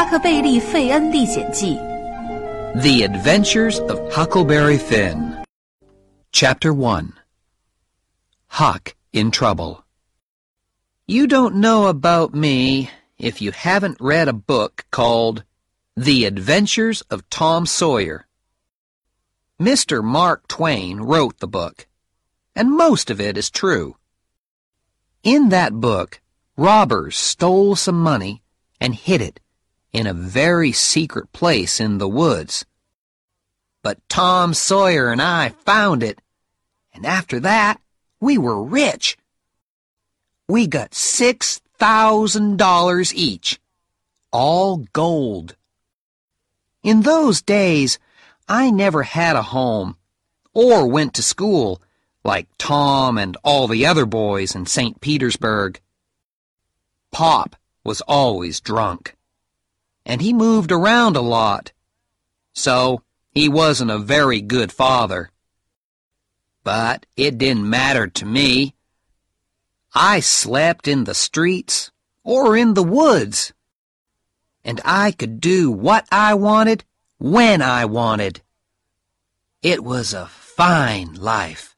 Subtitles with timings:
[0.00, 1.74] 哈克贝利·费恩历险记》
[2.80, 5.44] The Adventures of Huckleberry Finn.
[6.32, 7.12] Chapter 1
[8.48, 9.84] Huck in Trouble.
[11.06, 15.44] You don't know about me if you haven't read a book called
[15.96, 18.26] The Adventures of Tom Sawyer.
[19.60, 20.02] Mr.
[20.02, 21.86] Mark Twain wrote the book,
[22.56, 23.96] and most of it is true.
[25.22, 26.20] In that book,
[26.56, 28.42] robbers stole some money
[28.80, 29.40] and hid it
[29.95, 32.65] in a very secret place in the woods.
[33.81, 36.19] But Tom Sawyer and I found it,
[36.93, 37.79] and after that,
[38.19, 39.17] we were rich.
[40.49, 43.57] We got six thousand dollars each,
[44.33, 45.55] all gold.
[46.83, 47.97] In those days,
[48.49, 49.95] I never had a home
[50.53, 51.81] or went to school
[52.25, 54.99] like Tom and all the other boys in St.
[54.99, 55.79] Petersburg.
[57.13, 59.14] Pop was always drunk,
[60.05, 61.71] and he moved around a lot,
[62.53, 65.31] so he wasn't a very good father.
[66.63, 68.75] But it didn't matter to me.
[69.93, 71.91] I slept in the streets
[72.23, 73.53] or in the woods,
[74.63, 76.83] and I could do what I wanted
[77.17, 78.41] when I wanted.
[79.61, 81.75] It was a fine life.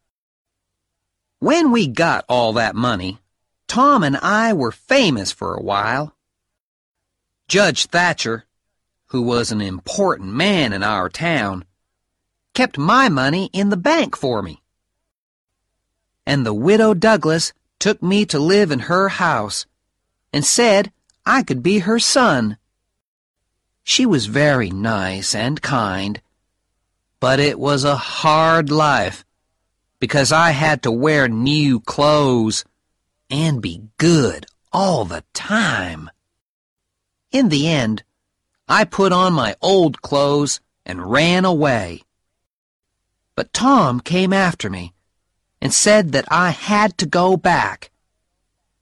[1.40, 3.20] When we got all that money,
[3.68, 6.17] Tom and I were famous for a while.
[7.48, 8.44] Judge Thatcher,
[9.08, 11.64] who was an important man in our town,
[12.54, 14.62] kept my money in the bank for me.
[16.26, 19.66] And the widow Douglas took me to live in her house
[20.34, 20.92] and said
[21.26, 22.58] I could be her son.
[23.82, 26.22] She was very nice and kind,
[27.22, 29.24] but it was a hard life
[30.02, 32.66] because I had to wear new clothes
[33.30, 36.10] and be good all the time.
[37.38, 38.02] In the end,
[38.68, 42.02] I put on my old clothes and ran away.
[43.36, 44.96] But Tom came after me
[45.62, 47.92] and said that I had to go back,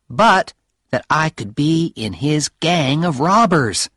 [0.10, 0.54] but
[0.92, 3.90] that I could be in his gang of robbers.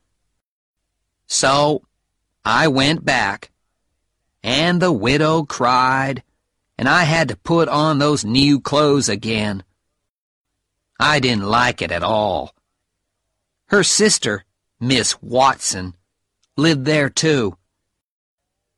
[1.28, 1.82] So
[2.44, 3.52] I went back,
[4.42, 6.24] and the widow cried,
[6.76, 9.62] and I had to put on those new clothes again.
[10.98, 12.56] I didn't like it at all.
[13.66, 14.44] Her sister,
[14.80, 15.94] Miss Watson,
[16.56, 17.56] lived there too.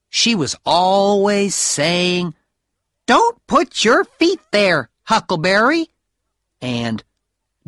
[0.08, 2.34] She was always saying,
[3.06, 5.88] Don't put your feet there, Huckleberry,
[6.60, 7.02] and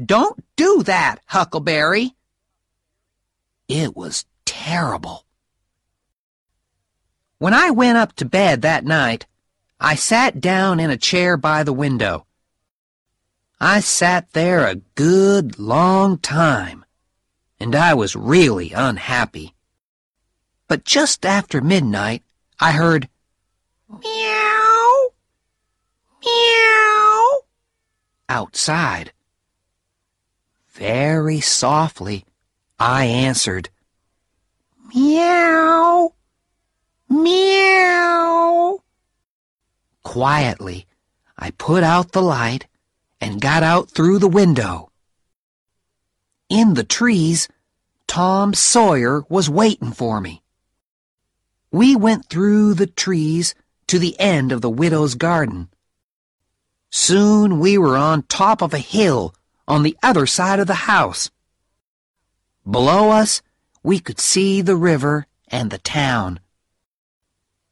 [0.03, 2.15] Don't do that, Huckleberry.
[3.69, 5.25] It was terrible.
[7.39, 9.27] When I went up to bed that night,
[9.81, 12.27] I sat down in a chair by the window.
[13.61, 16.85] I sat there a good long time,
[17.63, 19.55] and I was really unhappy.
[20.67, 22.25] But just after midnight,
[22.59, 23.09] I heard
[23.89, 25.11] meow,
[26.25, 27.39] meow
[28.29, 29.13] outside.
[30.73, 32.25] Very softly,
[32.81, 33.69] I answered,
[34.93, 36.15] Meow,
[37.09, 38.83] meow.
[40.03, 40.87] Quietly,
[41.39, 42.67] I put out the light
[43.21, 44.92] and got out through the window.
[46.53, 47.49] In the trees,
[48.07, 50.43] Tom Sawyer was waiting for me.
[51.71, 53.55] We went through the trees
[53.87, 55.71] to the end of the widow's garden.
[56.91, 59.35] Soon we were on top of a hill
[59.67, 61.31] on the other side of the house.
[62.71, 63.41] Below us,
[63.83, 66.39] we could see the river and the town.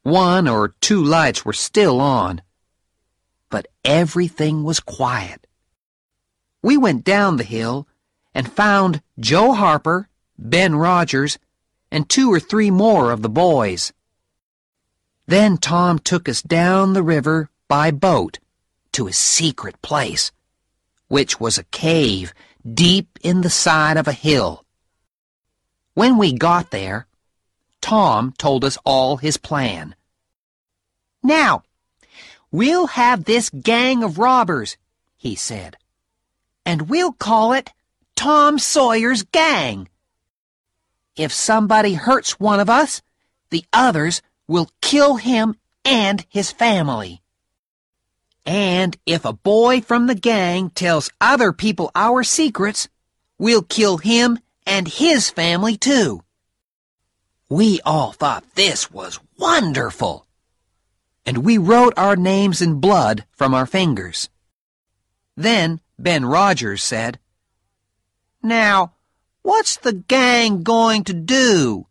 [0.01, 2.41] One or two lights were still on,
[3.51, 5.45] but everything was quiet.
[6.63, 7.87] We went down the hill
[8.33, 11.37] and found Joe Harper, Ben Rogers,
[11.91, 13.91] and two or three more of the boys.
[15.27, 18.39] Then Tom took us down the river by boat
[18.93, 20.31] to his secret place,
[21.07, 22.33] which was a cave
[22.69, 24.65] deep in the side of a hill.
[25.93, 27.07] When we got there,
[27.81, 29.95] Tom told us all his plan.
[31.23, 31.63] Now,
[32.51, 34.77] we'll have this gang of robbers,
[35.17, 35.77] he said,
[36.65, 37.71] and we'll call it
[38.21, 39.89] Tom Sawyer's Gang.
[41.15, 43.01] If somebody hurts one of us,
[43.49, 47.23] the others will kill him and his family.
[48.45, 52.87] And if a boy from the gang tells other people our secrets,
[53.39, 56.21] we'll kill him and his family too.
[57.49, 60.27] We all thought this was wonderful.
[61.25, 64.29] And we wrote our names in blood from our fingers.
[65.35, 67.17] Then Ben Rogers said,
[68.43, 68.93] Now,
[69.43, 71.87] What's the gang going to do?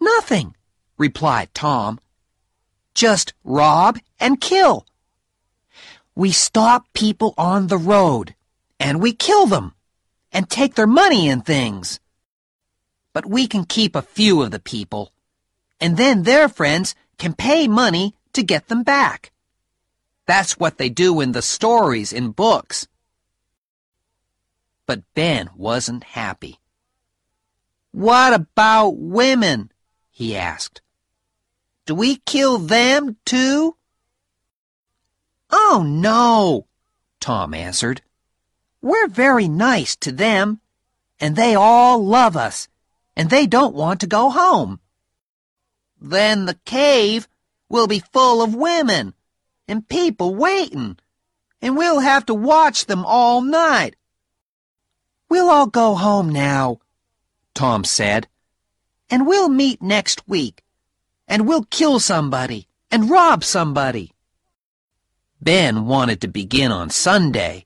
[0.00, 0.54] Nothing,
[0.96, 1.98] replied Tom.
[2.94, 4.86] Just rob and kill.
[6.14, 8.36] We stop people on the road,
[8.78, 9.74] and we kill them,
[10.30, 11.98] and take their money and things.
[13.12, 15.12] But we can keep a few of the people,
[15.80, 19.32] and then their friends can pay money to get them back.
[20.26, 22.86] That's what they do in the stories in books.
[24.86, 26.58] But Ben wasn't happy.
[27.92, 29.70] What about women?
[30.10, 30.80] he asked.
[31.84, 33.76] Do we kill them too?
[35.50, 36.66] Oh, no,
[37.20, 38.02] Tom answered.
[38.80, 40.60] We're very nice to them,
[41.20, 42.68] and they all love us,
[43.14, 44.80] and they don't want to go home.
[46.00, 47.28] Then the cave
[47.68, 49.14] will be full of women
[49.68, 50.98] and people waiting,
[51.60, 53.94] and we'll have to watch them all night.
[55.32, 56.80] We'll all go home now,
[57.54, 58.28] Tom said,
[59.08, 60.62] and we'll meet next week,
[61.26, 64.12] and we'll kill somebody and rob somebody.
[65.40, 67.64] Ben wanted to begin on Sunday,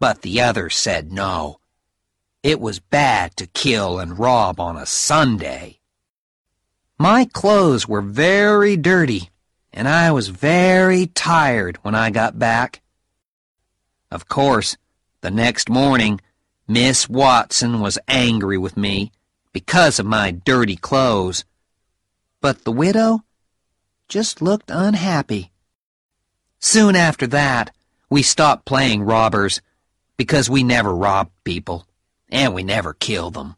[0.00, 1.60] but the others said no.
[2.42, 5.78] It was bad to kill and rob on a Sunday.
[6.98, 9.30] My clothes were very dirty,
[9.72, 12.80] and I was very tired when I got back.
[14.10, 14.76] Of course,
[15.20, 16.20] the next morning,
[16.70, 19.10] Miss Watson was angry with me
[19.52, 21.44] because of my dirty clothes.
[22.40, 23.24] But the widow
[24.06, 25.50] just looked unhappy.
[26.60, 27.72] Soon after that,
[28.08, 29.60] we stopped playing robbers
[30.16, 31.88] because we never robbed people,
[32.28, 33.56] and we never killed them.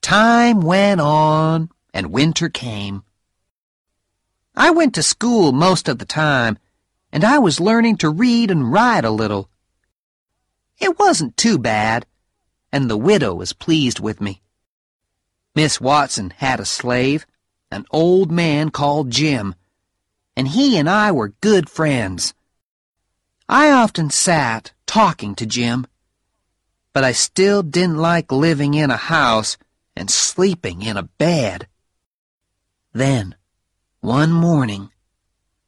[0.00, 3.02] Time went on, and winter came.
[4.56, 6.56] I went to school most of the time,
[7.12, 9.50] and I was learning to read and write a little.
[10.82, 12.06] It wasn't too bad,
[12.72, 14.42] and the widow was pleased with me.
[15.54, 17.24] Miss Watson had a slave,
[17.70, 19.54] an old man called Jim,
[20.36, 22.34] and he and I were good friends.
[23.48, 25.86] I often sat talking to Jim,
[26.92, 29.56] but I still didn't like living in a house
[29.94, 31.68] and sleeping in a bed.
[32.92, 33.36] Then,
[34.00, 34.90] one morning,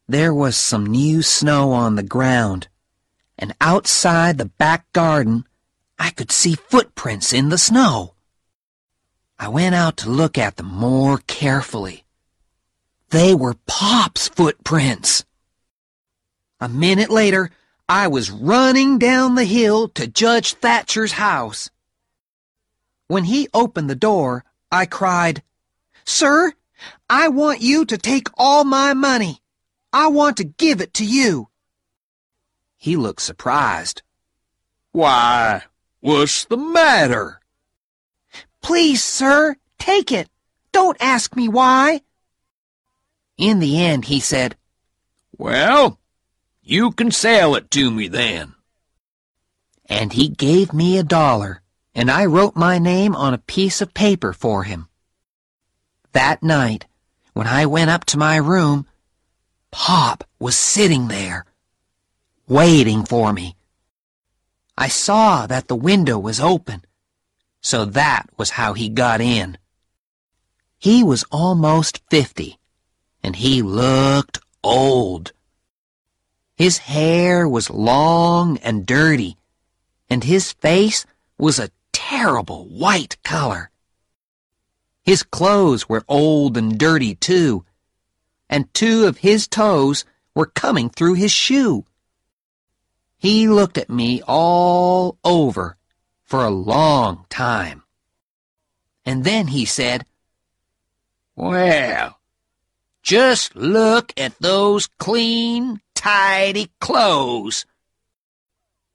[0.08, 2.66] there was some new snow on the ground,
[3.38, 5.44] and outside the back garden
[5.98, 8.14] I could see footprints in the snow.
[9.38, 12.04] I went out to look at them more carefully.
[13.10, 15.24] They were Pop's footprints.
[16.60, 17.50] A minute later,
[17.88, 21.70] I was running down the hill to Judge Thatcher's house.
[23.06, 25.42] When he opened the door, I cried,
[26.04, 26.52] Sir,
[27.08, 29.40] I want you to take all my money.
[29.92, 31.48] I want to give it to you.
[32.84, 34.02] He looked surprised.
[34.92, 35.62] Why,
[36.00, 37.40] what's the matter?
[38.60, 40.28] Please, sir, take it.
[40.70, 42.02] Don't ask me why.
[43.38, 44.56] In the end, he said,
[45.38, 45.98] Well,
[46.62, 48.52] you can sell it to me then.
[49.86, 51.62] And he gave me a dollar,
[51.94, 54.90] and I wrote my name on a piece of paper for him.
[56.12, 56.84] That night,
[57.32, 58.86] when I went up to my room,
[59.70, 61.46] Pop was sitting there,
[62.48, 63.56] waiting for me.
[64.76, 66.84] I saw that the window was open,
[67.60, 69.56] so that was how he got in.
[70.78, 72.58] He was almost fifty,
[73.22, 75.32] and he looked old.
[76.56, 79.36] His hair was long and dirty,
[80.10, 81.06] and his face
[81.38, 83.70] was a terrible white color.
[85.02, 87.64] His clothes were old and dirty, too,
[88.48, 91.86] and two of his toes were coming through his shoe.
[93.24, 95.78] He looked at me all over
[96.24, 97.82] for a long time.
[99.06, 100.04] And then he said,
[101.34, 102.20] Well,
[103.02, 107.64] just look at those clean, tidy clothes.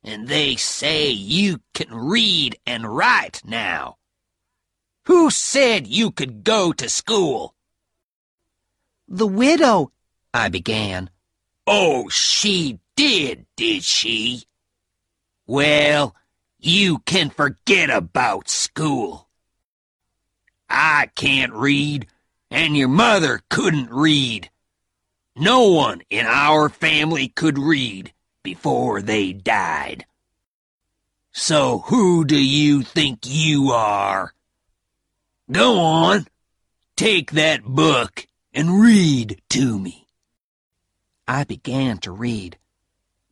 [0.03, 3.97] And they say you can read and write now.
[5.05, 7.55] Who said you could go to school?
[9.07, 9.91] The widow,
[10.31, 11.09] I began.
[11.65, 14.43] Oh, she did, did she?
[15.47, 16.13] Well,
[16.59, 19.29] you can forget about school.
[20.69, 22.07] I can't read,
[22.51, 24.49] and your mother couldn't read.
[25.33, 28.11] No one in our family could read
[28.43, 30.05] before they died.
[31.31, 34.33] So who do you think you are?
[35.49, 36.27] Go on,
[36.97, 40.05] take that book and read to me.
[41.25, 42.57] I began to read,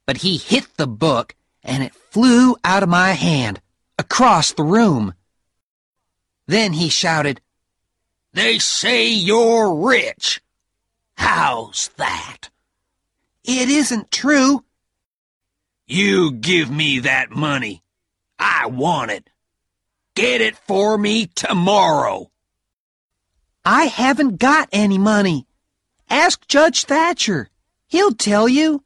[0.07, 3.61] but he hit the book and it flew out of my hand
[3.99, 5.13] across the room.
[6.47, 7.41] Then he shouted,
[8.33, 10.41] They say you're rich.
[11.17, 12.49] How's that?
[13.43, 14.63] It isn't true.
[15.85, 17.83] You give me that money.
[18.39, 19.29] I want it.
[20.15, 22.31] Get it for me tomorrow.
[23.65, 25.47] I haven't got any money.
[26.09, 27.49] Ask Judge Thatcher.
[27.87, 28.83] He'll tell you.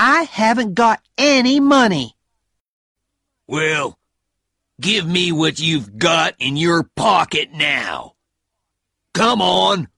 [0.00, 2.14] I haven't got any money.
[3.48, 3.98] Well,
[4.80, 8.14] give me what you've got in your pocket now.
[9.12, 9.88] Come on,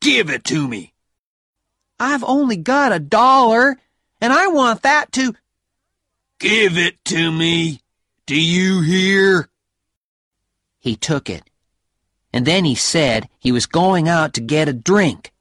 [0.00, 0.94] give it to me.
[1.98, 3.76] I've only got a dollar,
[4.18, 5.34] and I want that to.
[6.38, 7.82] Give it to me.
[8.24, 9.50] Do you hear?
[10.78, 11.42] He took it,
[12.32, 15.32] and then he said he was going out to get a drink.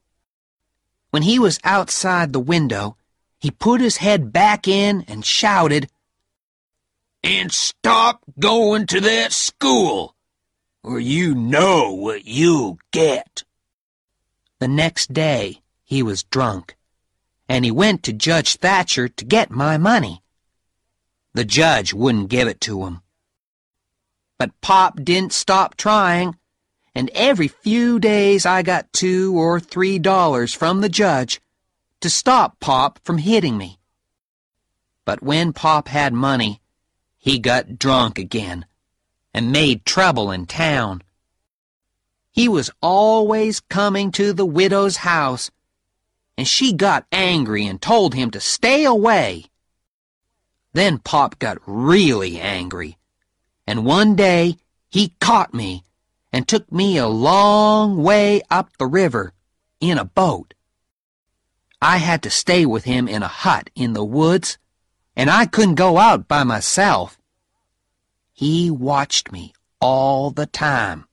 [1.12, 2.98] When he was outside the window,
[3.40, 5.90] he put his head back in and shouted,
[7.24, 10.16] And stop going to that school,
[10.84, 13.44] or you know what you'll get.
[14.60, 16.76] The next day, he was drunk,
[17.48, 20.22] and he went to Judge Thatcher to get my money.
[21.34, 23.02] The judge wouldn't give it to him.
[24.38, 26.38] But Pop didn't stop trying,
[26.94, 31.40] and every few days I got two or three dollars from the judge
[32.02, 33.80] to stop Pop from hitting me.
[35.06, 36.62] But when Pop had money,
[37.18, 38.66] he got drunk again
[39.34, 41.02] and made trouble in town.
[42.32, 45.52] He was always coming to the widow's house,
[46.38, 49.46] and she got angry and told him to stay away.
[50.74, 52.98] Then Pop got really angry,
[53.68, 54.58] and one day
[54.90, 55.84] he caught me
[56.32, 59.34] and took me a long way up the river
[59.82, 60.54] in a boat.
[61.82, 64.58] I had to stay with him in a hut in the woods,
[65.16, 67.18] and I couldn't go out by myself.
[68.34, 71.06] He watched me all the time.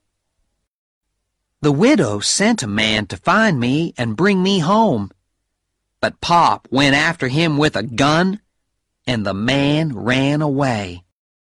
[1.61, 5.11] The widow sent a man to find me and bring me home.
[5.99, 8.41] But Pop went after him with a gun,
[9.07, 11.03] and the man ran away.